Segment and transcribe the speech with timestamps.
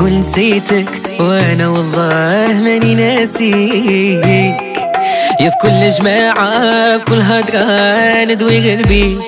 [0.00, 0.88] تقول نسيتك
[1.20, 4.24] وأنا والله ماني ناسيك.
[5.40, 9.18] يا في كل جماعة في كل هدرة ندوي قلبي.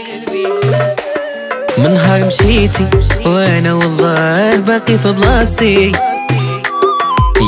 [1.79, 2.87] من نهار مشيتي
[3.27, 5.93] وأنا والله باقي في بلاصتي.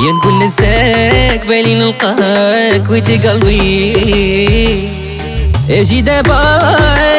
[0.04, 4.88] يا نقول ننساك بالي نلقاك ويتي قلبي.
[5.70, 6.60] أجي دابا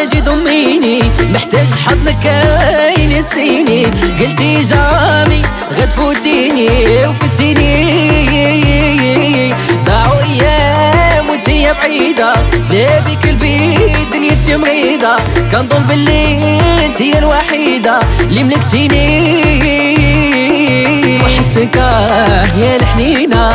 [0.04, 1.00] أجي ضميني.
[1.34, 3.86] محتاج حضنك كاين السيني
[4.20, 5.42] قلتي جامي
[5.80, 6.70] غتفوتيني
[7.08, 7.76] وفتيني.
[9.86, 12.34] ضاعوا أيام وانتي بعيدة.
[12.72, 15.16] لا بك البيت دنيتي مريضة.
[15.52, 18.00] كنظن باللي انتي الوحيدة.
[18.20, 19.85] اللي ملكتيني.
[21.56, 21.76] وحسك
[22.58, 23.50] يا الحنينة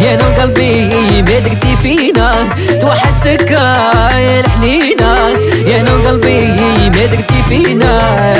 [0.00, 2.48] يا نور قلبي درتي فينا
[2.80, 5.14] توحسك يا الحنينة
[5.66, 7.98] يا نور قلبي درتي فينا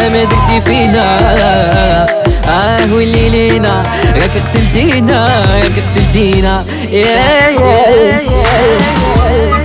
[0.08, 1.06] درتي فينا
[2.48, 3.82] آه واللي لينا
[4.16, 6.64] راك قتلتينا راك قتلتينا.
[6.90, 9.63] يا يا يا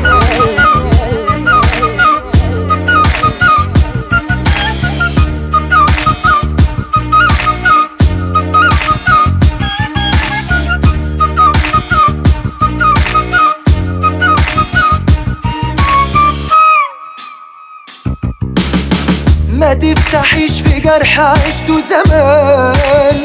[21.00, 23.18] جرح عشته زمان.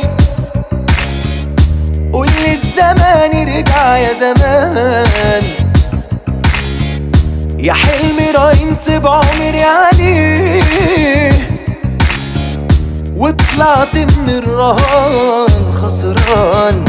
[2.13, 5.43] قول الزمان رجع يا زمان.
[7.59, 11.33] يا حلمي راينت بعمري عليه.
[13.17, 16.85] وطلعت من الرهان خسران.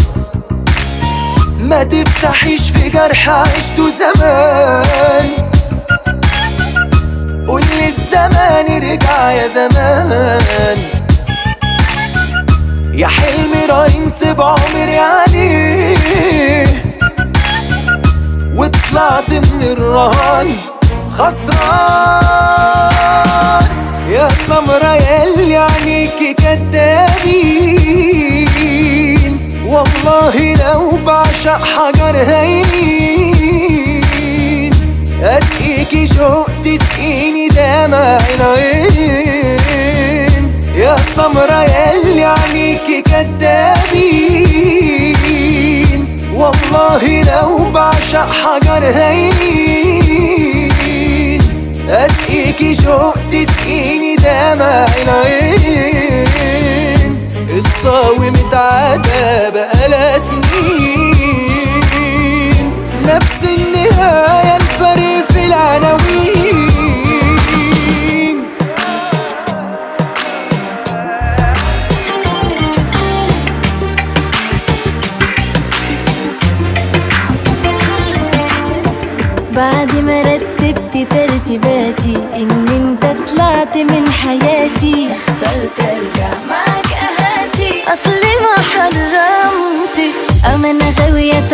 [1.62, 5.55] ما تفتحيش في جرح عشته زمان.
[8.16, 10.78] الزمان رجع يا زمان.
[12.94, 16.68] يا حلمي راينت بعمري عليه
[18.56, 20.48] وطلعت من الرهان
[21.18, 22.06] خسران.
[24.10, 27.36] يا سمرة ياللي عينيكي كدابين
[29.68, 33.35] والله لو بعشق حجر هين
[35.26, 39.58] اسقيكي شوق تسقيني دمع العين
[40.76, 44.36] يا سمرة ياللي عينيكي كدابين
[46.36, 49.32] والله لو بعشق حجر هين.
[51.90, 56.26] اسقيكي شوق تسقيني دمع العين
[57.58, 61.46] الصاوي متعدى بقالها سنين.
[63.06, 64.58] نفس النهاية
[65.34, 66.70] في العناوين.
[79.56, 87.84] بعد ما رتبت ترتيباتي إن أنت طلعت من حياتي اخترت أرجع معاك أهاتي.
[87.94, 90.46] اصلي ما حرمتش.
[90.56, 91.45] اما أنا غاوية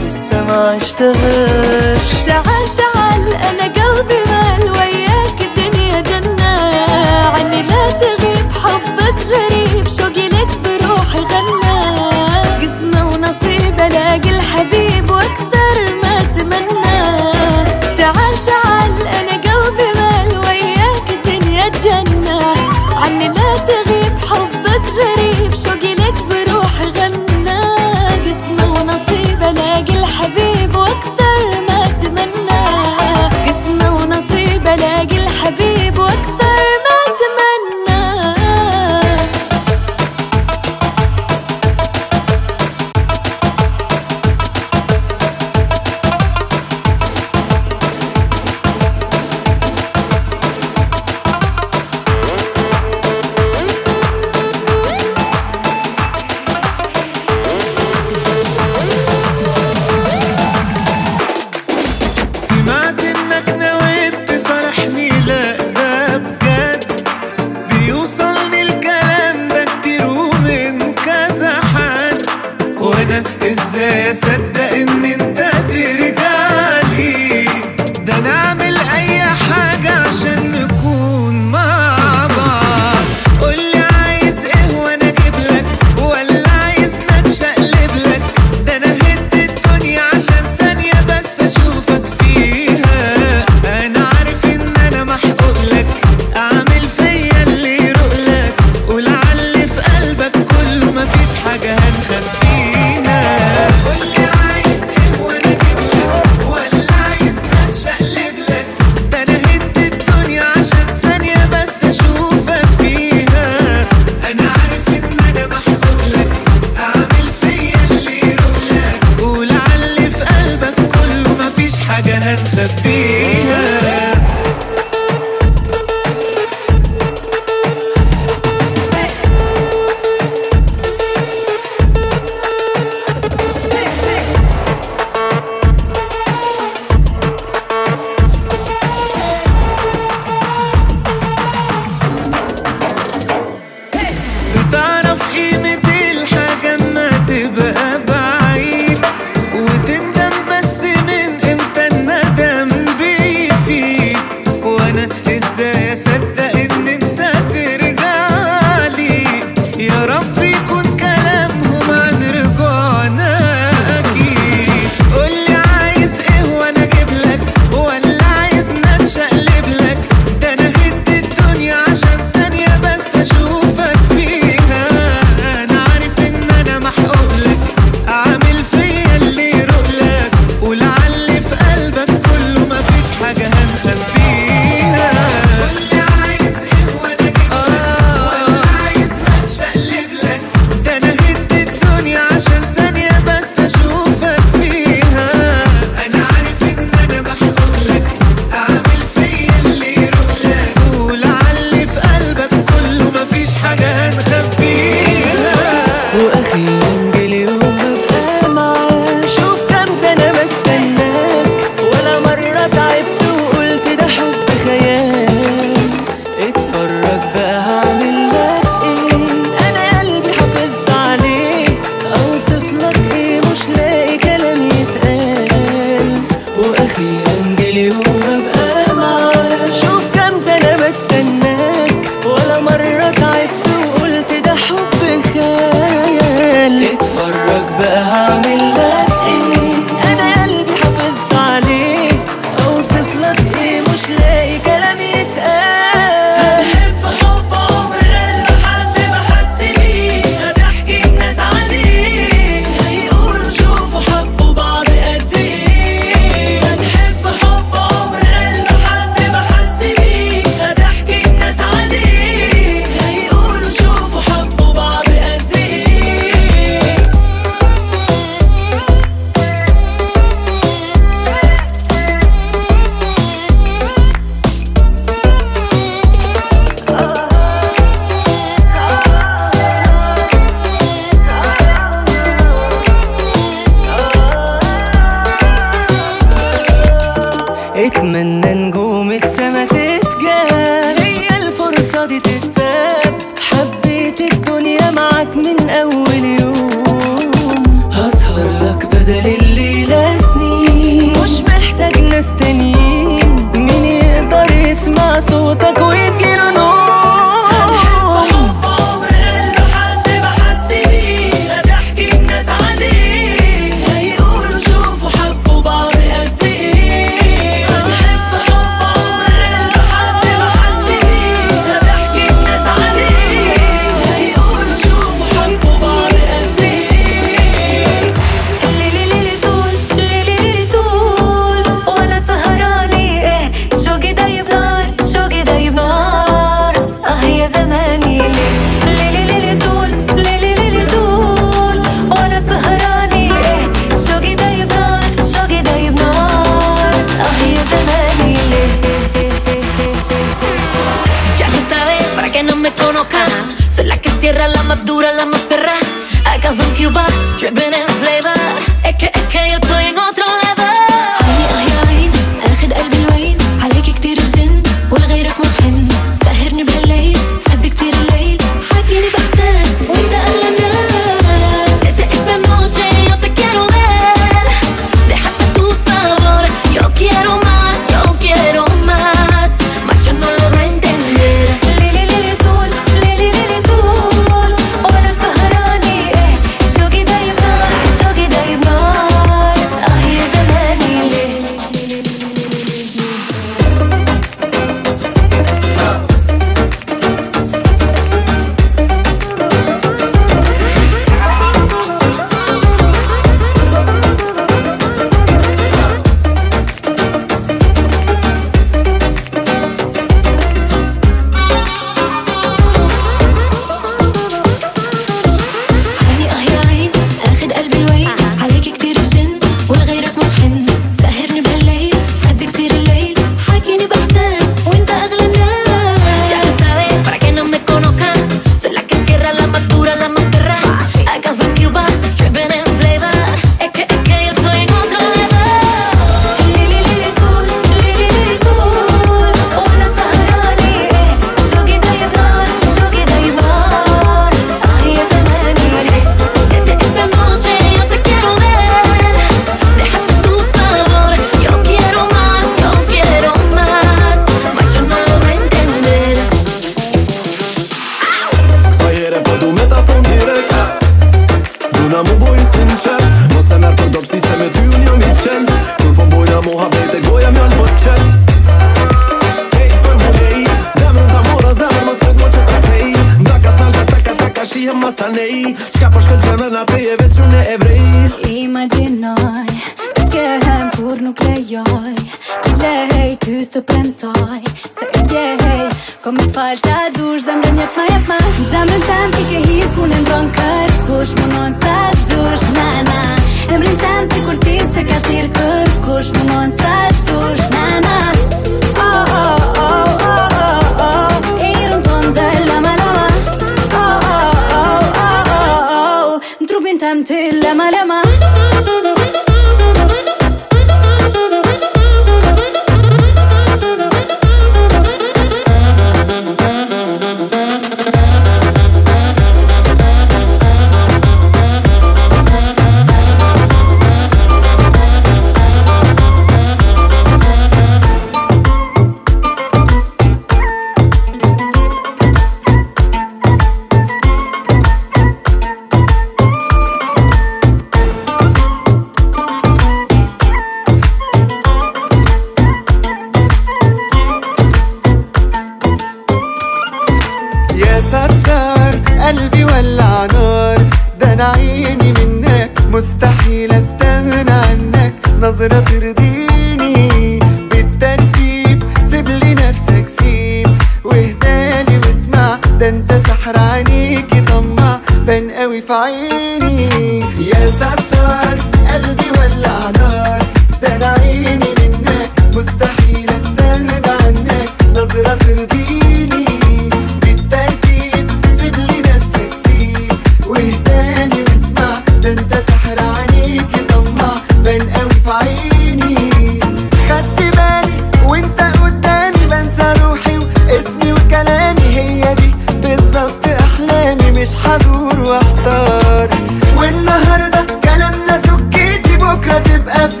[599.39, 600.00] تبقى في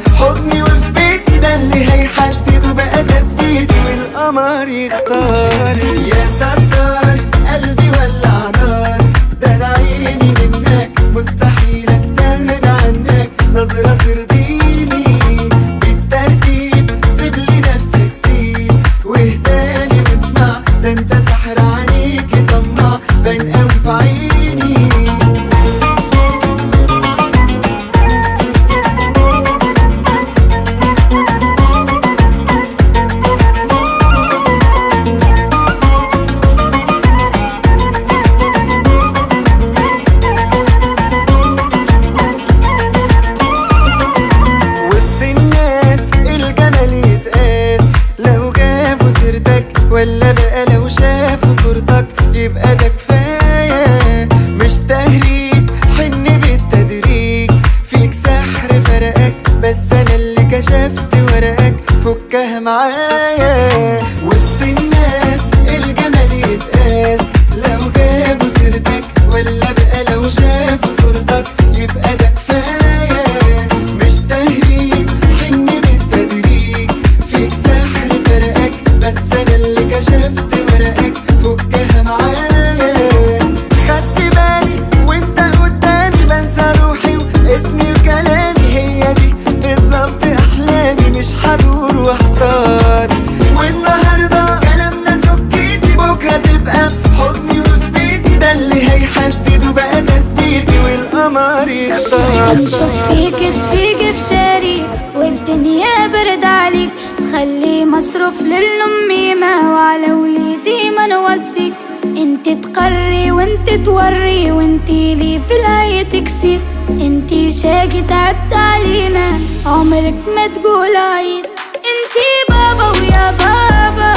[112.21, 120.47] انت تقري وانت توري وانت لي في الهي تكسيد انت شاقي تعبت علينا عمرك ما
[120.47, 121.45] تقول عيد.
[121.91, 122.15] انت
[122.49, 124.13] بابا ويا بابا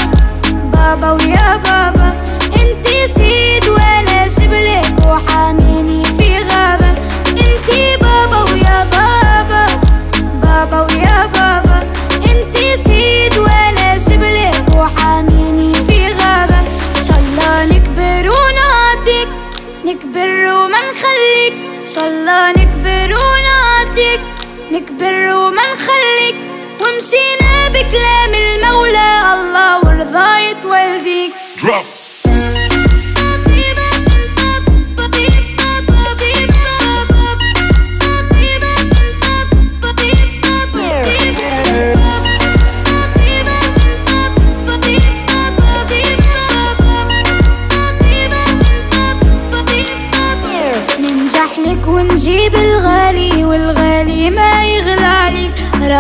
[0.73, 2.09] بابا ويا بابا.
[2.63, 2.87] انت
[3.17, 3.94] سيد وأنا
[21.95, 24.21] شاء الله نكبر ونعطيك
[24.71, 26.37] نكبر وما نخليك
[26.83, 32.04] ومشينا بكلام المولى الله ورضاية والديك Drop.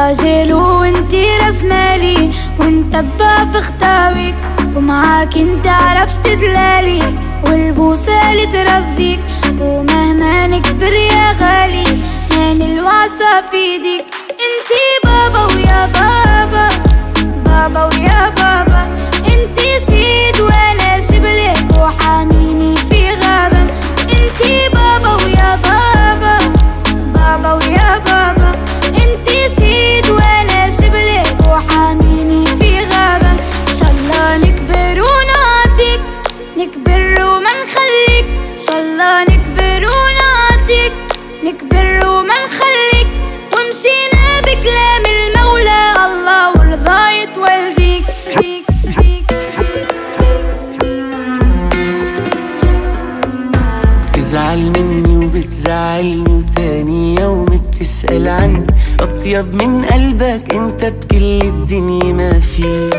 [0.08, 4.34] راجل وانتي راس مالي وانت بقى في خطاويك
[4.76, 7.02] ومعاك انت عرفت دلالي
[7.44, 9.20] والبوسة اللي ترضيك
[9.60, 14.04] ومهما نكبر يا غالي ما نلوعسة في ايديك.
[14.30, 16.68] انتي بابا ويا بابا
[17.44, 18.88] بابا ويا بابا
[19.18, 20.73] انتي سيد وأنا
[41.44, 43.09] نكبر وما نخليك.
[43.52, 48.04] ومشينا بكلام المولى الله ورضاية والديك.
[48.37, 49.30] ديك ديك
[54.14, 58.66] تزعل مني وبتزعلني وتاني يوم بتسأل عني
[59.00, 60.54] أطيب من قلبك.
[60.54, 62.90] أنت بكل الدنيا ما فيه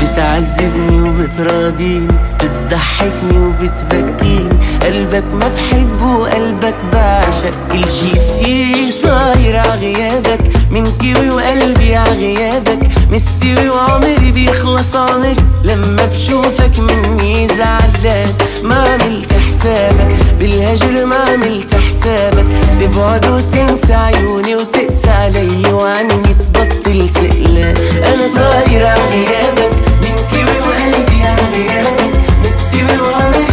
[0.00, 4.60] بتعذبني وبتراضيني بتضحكني وبتبكيني.
[4.82, 7.54] قلبك ما بحبه وقلبك بعشق.
[7.72, 10.40] كل شي فيه صاير عغيابك
[10.70, 12.78] من كيوي وقلبي عغيابك
[13.10, 15.36] مستوي وعمري بيخلص عمري.
[15.64, 18.32] لما بشوفك مني زعلان.
[18.62, 20.16] ما عملت حسابك.
[20.38, 22.46] بالهجر ما عملت حسابك.
[22.80, 27.74] تبعد وتنسى عيوني وتقسى علي وعني تبطل سئلان
[28.06, 32.12] أنا صاير عغيابك من كيوي وقلبي عغيابك
[32.44, 33.49] مستوي وعمري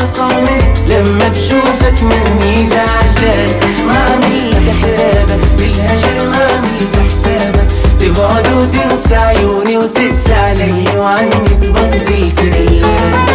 [0.00, 3.50] عمري لما بشوفك مني زعلان
[3.86, 7.66] ما عملت حسابك بالهجر ما عملت حسابك.
[8.00, 13.26] تبعد وتنسى عيوني وتقسى علي وعني تبطل سئلان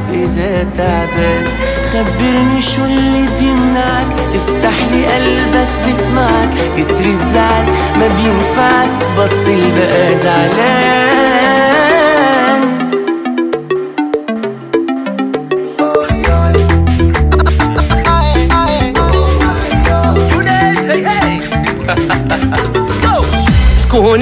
[0.00, 1.44] وتعب إذا تعبان
[1.92, 4.06] خبرني شو اللي بيمنعك.
[4.34, 7.64] تفتح لي قلبك بسمعك كتر الزعل
[7.98, 8.88] ما بينفعك.
[9.18, 10.89] بطل بقى زعلان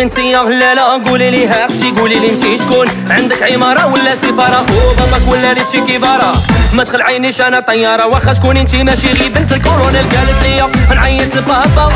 [0.08, 5.28] انت يا هلاله قولي لي أختي قولي لي انت شكون؟ عندك عمارة ولا سفارة؟ وباباك
[5.28, 6.32] ولا ريتشي كيفاره
[6.72, 11.92] ما تخلعينيش أنا طياره واخا تكون انت ماشي غير بنت الكورونيل قالت لي نعيط لبابا.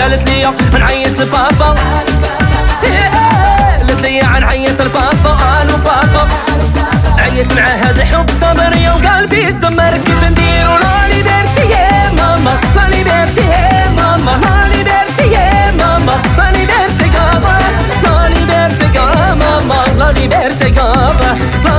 [0.00, 1.76] قالت لي نعيط لبابا.
[3.78, 5.62] قالت لي نعيط لبابا.
[5.62, 6.28] ألو بابا.
[7.18, 13.40] عيت مع هذا الحب صبري وقلبي تدمر كيف نديرو la liberté يا ماما la liberté
[13.40, 14.71] يا ماما
[19.72, 21.71] كابا ماما لا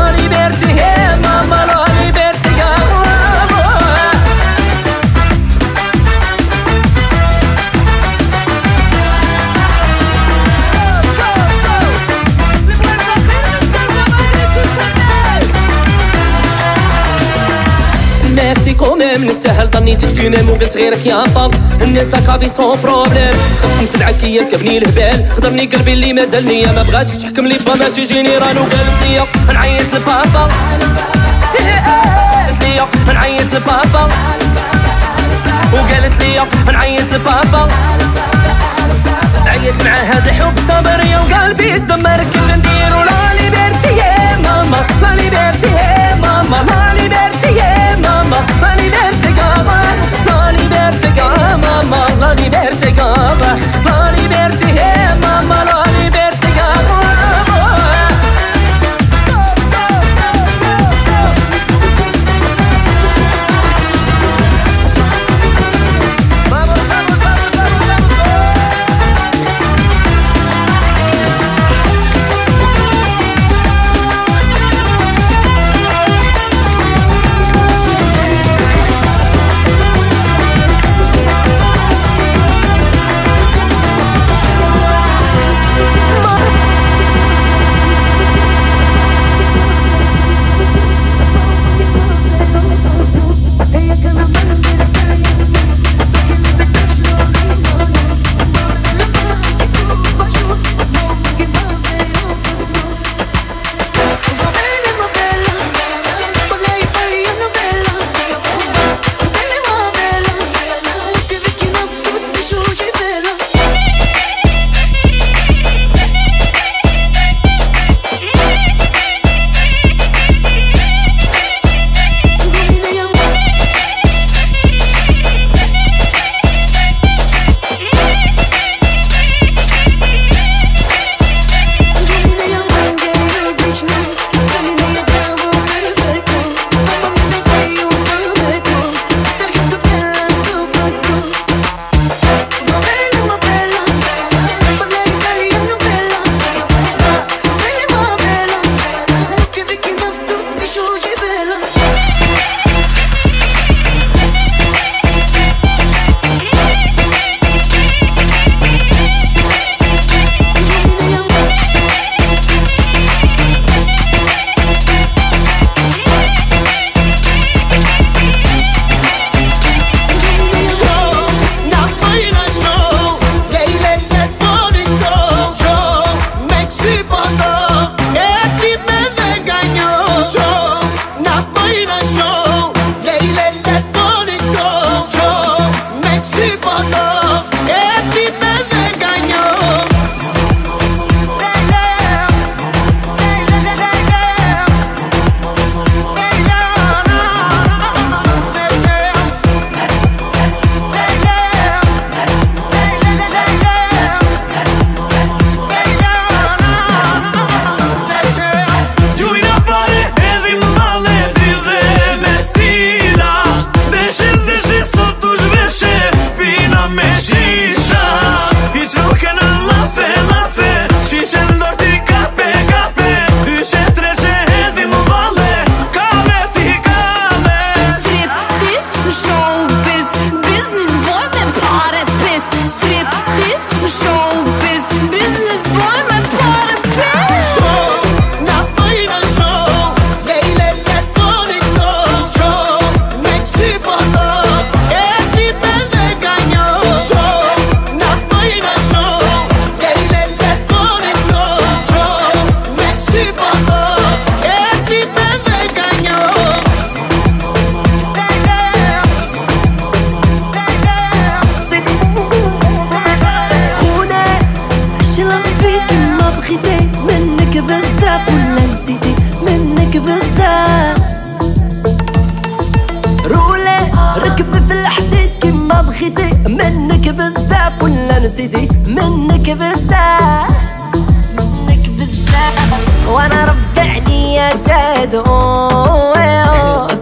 [19.17, 24.78] من السهل ظنيتك تيميم وقلت غيرك يا باب الناس كافي سون بروبليم خفت نتبعك يركبني
[24.78, 25.26] الهبال.
[25.38, 29.95] خضرني قلبي اللي مازال نية ما بغاتش تحكم لي با ماشي général وقالت لي نعيط
[29.95, 30.49] لبابا.
[31.58, 34.10] قالت لي نعيط لبابا.
[35.73, 36.39] وقالت لي
[36.71, 37.69] نعيط لبابا.
[39.47, 41.80] عيت مع هاد الحب صبري وقلبي.
[41.80, 44.78] تدمر كيف نديرو la liberté يا ماما.
[45.02, 46.65] la liberté يا ماما.
[46.67, 48.72] la liberté يا ماما.
[51.15, 53.83] ليبرتي كابا ماما لا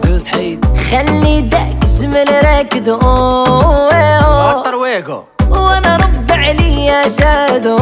[0.02, 2.98] دوز حيد خلي داك الجمل راكدو
[5.50, 7.78] وأنا رب عليا شادو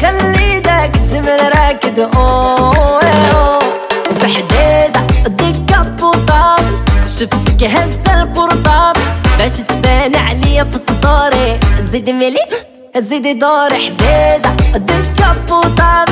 [0.00, 2.08] خلي داك الجمل راكدو
[4.10, 6.60] وفي حديدة ديك بوطاب
[7.18, 8.96] شفتك هزة القرطاب.
[9.38, 12.46] باش تبان عليا في صدوري زيد ملي
[12.96, 16.11] زيد دور حديدة ديك بوطاب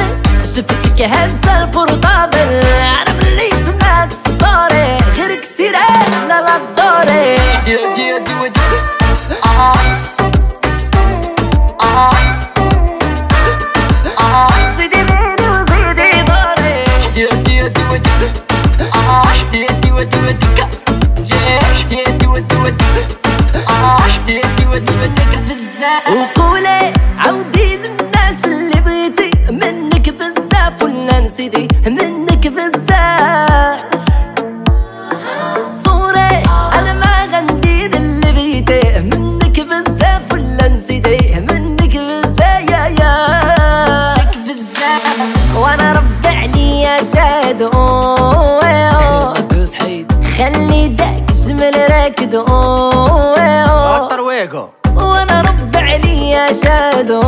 [0.61, 5.79] شفتك هزة البورطابل أنا ملي سمعت ستوري غيرك سيرة
[6.29, 8.61] لا لا دوري دي دي دي دي
[9.45, 9.75] آه
[11.83, 12.13] آه
[14.21, 16.85] آه زيدي ليلي وزيدي دوري
[17.25, 17.61] ودي
[18.95, 20.17] آه ودي ودي
[22.57, 23.07] ودي
[23.71, 24.03] آه
[24.73, 26.40] ودي وديك بزاف
[52.35, 57.21] راكد ماستر ويجو وأنا رب عليا شادو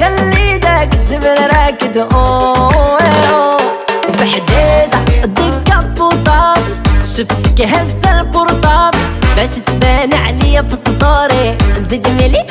[0.00, 1.98] خلي داك الجبل راكد
[4.18, 6.58] في حديدة ديك بوطاب
[7.16, 8.94] شفتك هزة البورطاب
[9.36, 12.44] باش تبان عليا في سطوري زيد ملي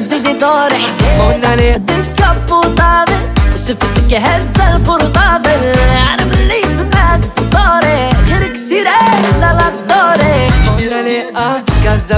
[0.00, 0.86] زيدي دوري
[1.18, 1.72] مونالي.
[1.78, 3.08] ديك بوطاب
[3.68, 6.65] شفتك هزة البورطاب أنا ملي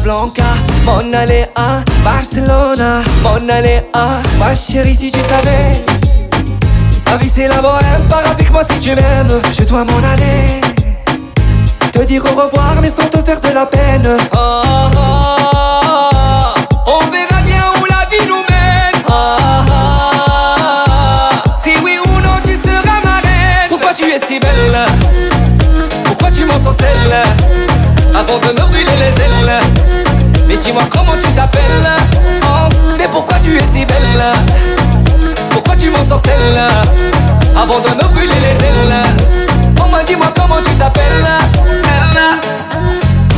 [0.09, 5.85] Mon aller à Barcelona, mon aller à Ma chérie si tu savais.
[7.05, 10.63] Ma vie c'est la bohème, pars avec moi si tu m'aimes Je dois m'en aller.
[11.93, 14.17] Te dire au revoir mais sans te faire de la peine.
[14.33, 14.87] Ah.
[16.87, 18.97] On verra bien où la vie nous mène.
[21.63, 23.69] Si oui ou non tu seras ma reine.
[23.69, 24.87] Pourquoi tu es si belle?
[26.05, 27.23] Pourquoi tu m'en sorcelles
[28.15, 29.78] Avant de me brûler les ailes
[30.49, 31.63] Mais dis-moi comment tu t'appelles
[32.43, 32.69] Oh,
[32.99, 34.25] Mais pourquoi tu es si belle?
[35.51, 36.59] Pourquoi tu m'en sorcelles
[37.57, 38.95] Avant de me brûler les ailes.
[39.81, 41.27] Oh moi dis-moi comment tu t'appelles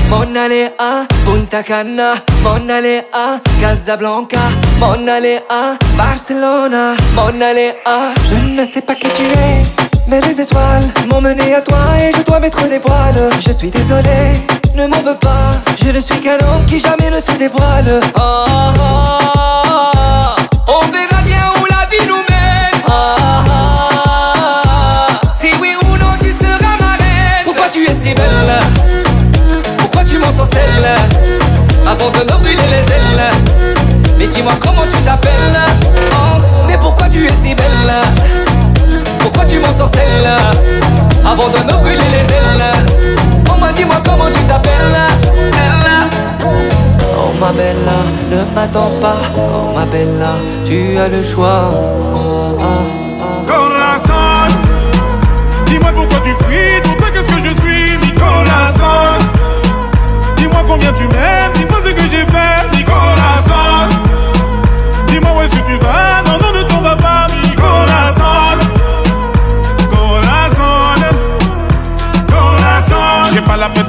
[0.09, 2.15] Mon aller à Punta Cana.
[2.43, 4.39] Mon aller à Casablanca.
[4.79, 6.95] Mon aller à Barcelona.
[7.15, 11.55] Mon aller à Je ne sais pas qui tu es mais les étoiles m'ont mené
[11.55, 13.31] à toi et je dois mettre les voiles.
[13.39, 14.43] Je suis désolé,
[14.75, 15.53] ne m'en veux pas.
[15.81, 18.01] Je ne suis qu'un homme qui jamais ne se dévoile.
[18.17, 20.37] Ah, ah, ah.
[20.67, 22.83] On verra bien où la vie nous mène.
[22.89, 25.33] Ah, ah, ah.
[25.41, 27.45] Si oui ou non tu seras ma reine.
[27.45, 28.61] Pourquoi tu es si belle?
[29.79, 30.91] Pourquoi tu m'en sorcelles
[31.87, 33.31] Avant de me brûler les ailes.
[34.19, 35.61] Mais dis-moi comment tu t'appelles.
[36.67, 38.50] Mais pourquoi tu es si belle?
[39.41, 40.29] Pourquoi tu m'en sorcelles
[41.25, 43.17] Avant de me brûler les ailes.
[43.49, 44.99] Oh m'a dis-moi comment tu t'appelles
[47.17, 49.17] Oh ma bella, ne m'attends pas.
[49.39, 50.35] Oh ma bella,
[50.67, 51.71] tu as le choix.
[51.73, 52.65] Oh, oh,
[53.19, 53.51] oh.
[53.51, 54.55] Corazon
[55.65, 59.25] Dis-moi pourquoi tu fuis, toi qu'est-ce que je suis, corazon
[60.37, 61.40] Dis-moi combien tu m'aimes,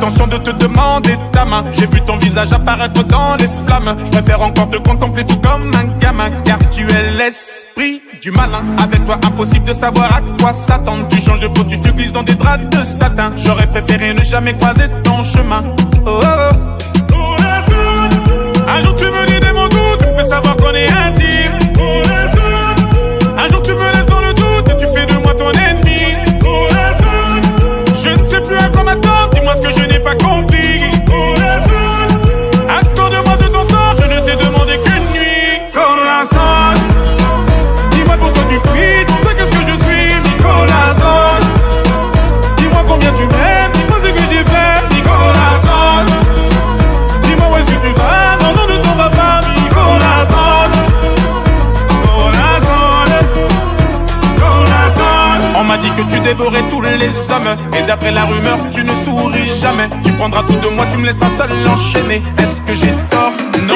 [0.02, 1.64] Prétention de te demander ta main.
[1.74, 3.96] J'ai vu ton visage apparaître dans les flammes.
[4.04, 8.64] Je préfère encore te contempler tout comme un gamin Car tu es l'esprit du malin.
[8.80, 11.08] Avec toi impossible de savoir à quoi s'attendre.
[11.08, 13.32] Tu changes de peau, tu te glisses dans des draps de satin.
[13.38, 15.62] J'aurais préféré ne jamais croiser ton chemin.
[16.04, 16.56] Oh, oh,
[17.14, 17.36] oh.
[18.68, 19.51] Un jour tu me dis
[56.24, 57.56] dévorais tous les hommes.
[57.78, 59.90] Et d'après la rumeur, tu ne souris jamais.
[60.04, 62.22] Tu prendras tout de moi, tu me laisseras seul enchaîner.
[62.38, 63.34] Est-ce que j'ai tort?
[63.68, 63.76] Non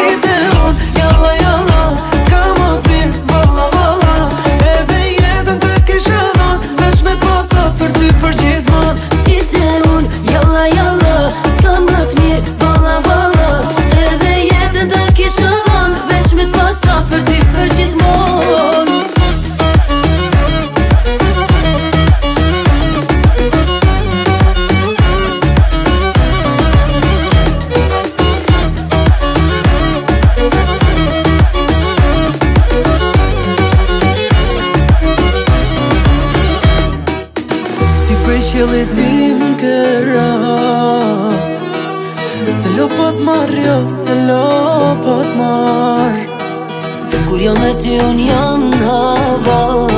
[38.65, 40.29] qëllit tim këra
[42.59, 44.45] Se lo po të marrë, jo, se lo
[45.03, 46.23] po të marrë
[47.27, 49.01] Kur jo me ty unë jam në
[49.49, 49.94] varë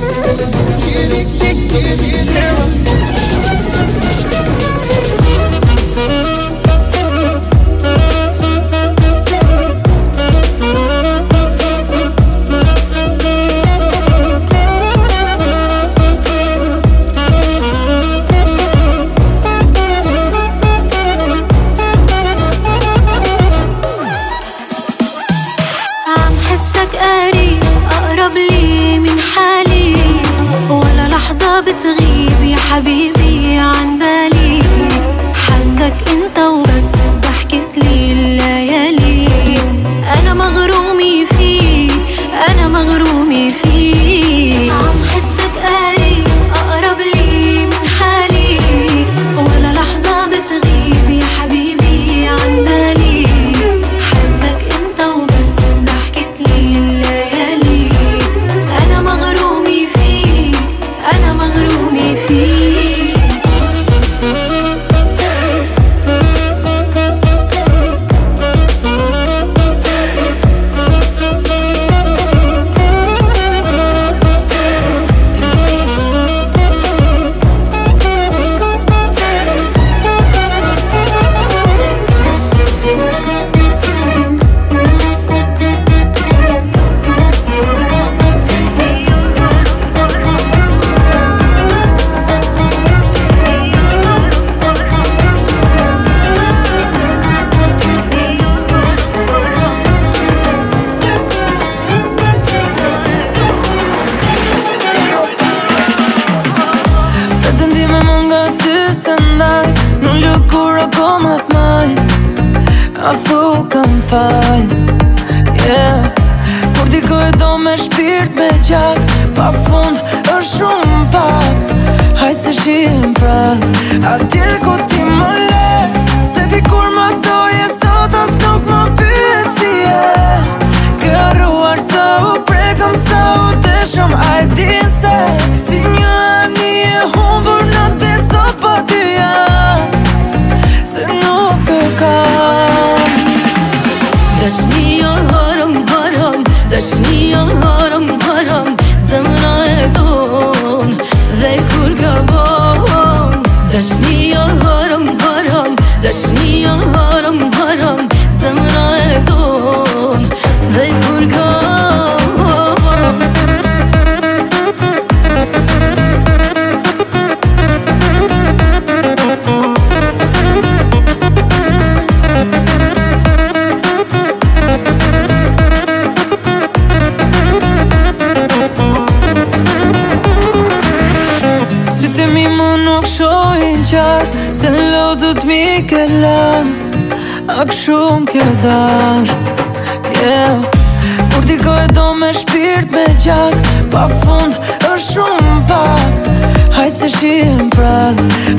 [0.00, 2.89] Give it, give it, give it, give it.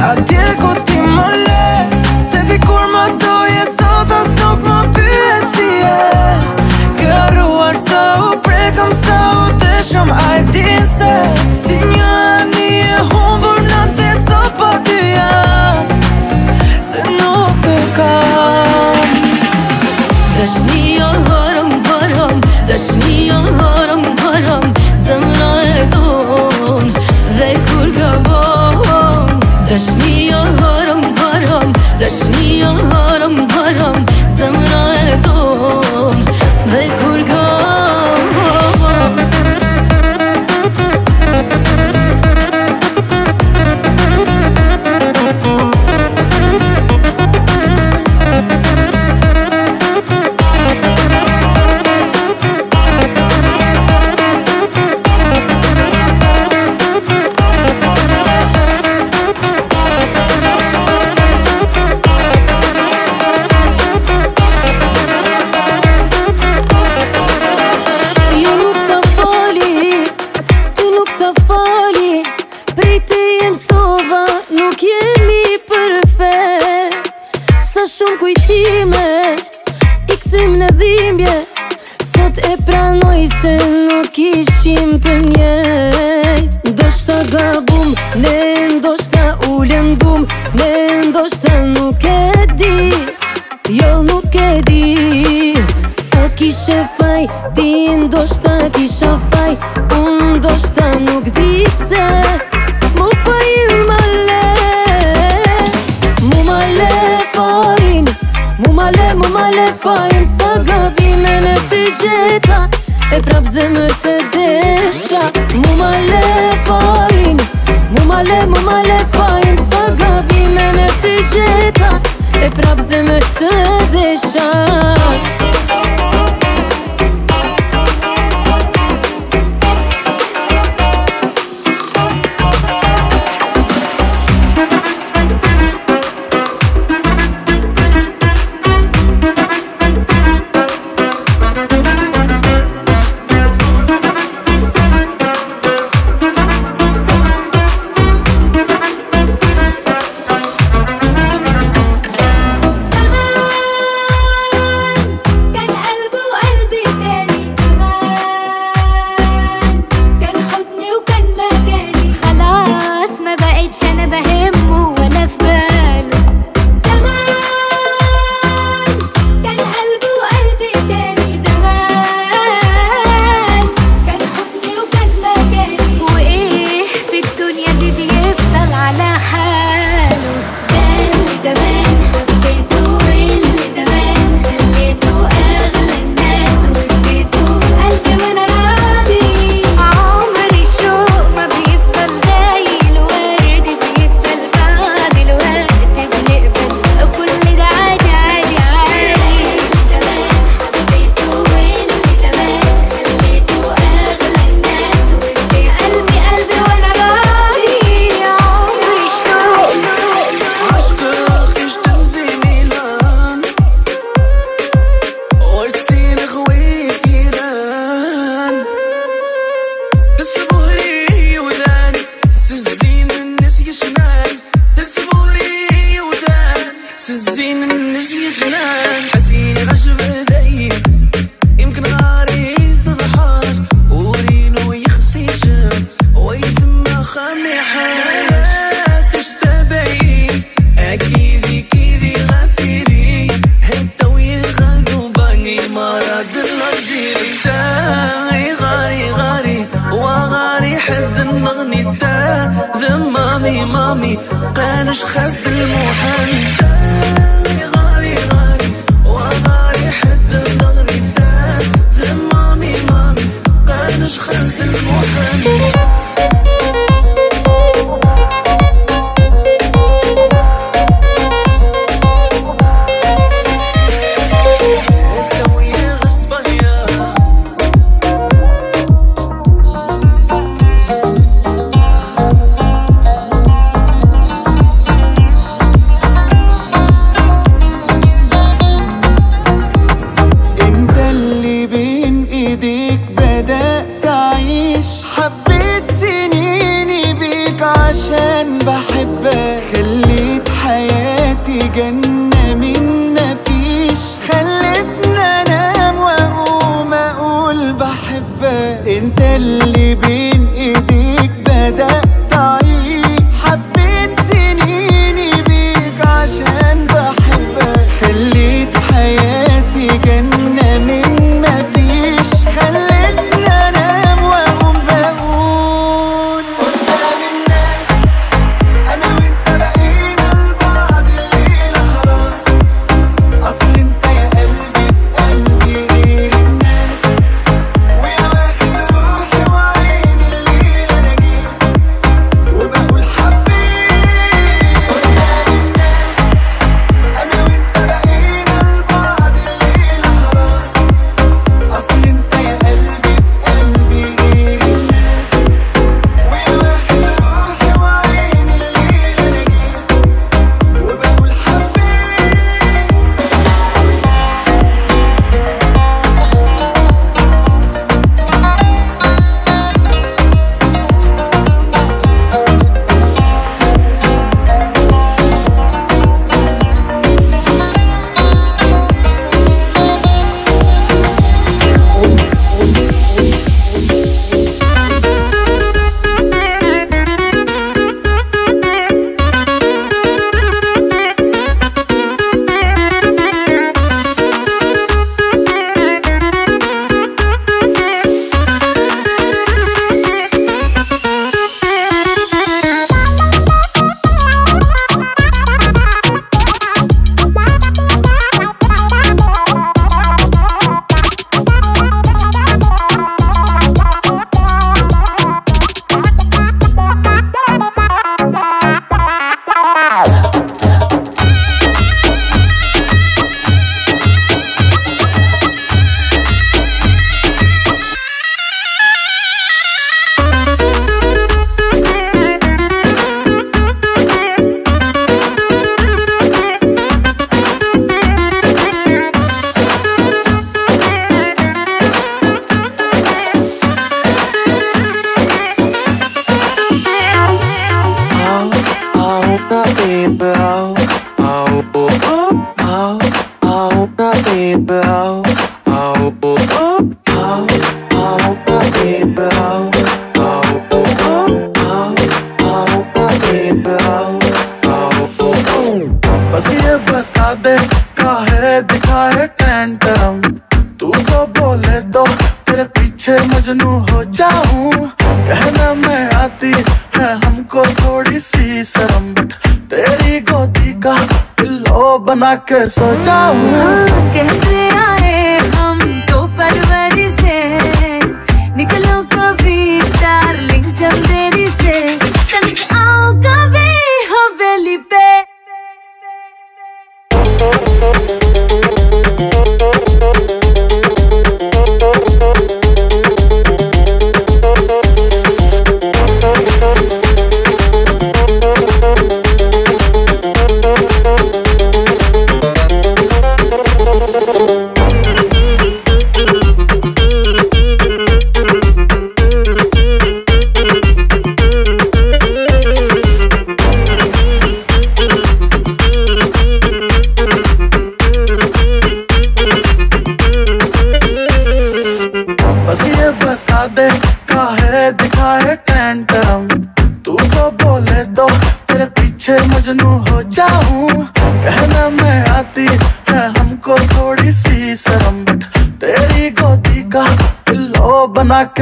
[0.01, 0.35] A ti
[32.11, 32.40] Yes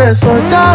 [0.09, 0.68] eso ya